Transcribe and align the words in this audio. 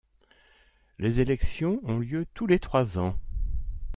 Les 0.97 1.21
élections 1.21 1.79
ont 1.83 1.99
lieu 1.99 2.25
tous 2.33 2.47
les 2.47 2.57
trois 2.57 2.97
ans. 2.97 3.15